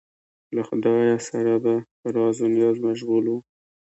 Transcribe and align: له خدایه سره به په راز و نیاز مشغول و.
له 0.55 0.61
خدایه 0.67 1.15
سره 1.29 1.53
به 1.63 1.73
په 2.01 2.07
راز 2.15 2.35
و 2.43 2.47
نیاز 2.55 2.77
مشغول 2.87 3.25
و. 3.29 3.33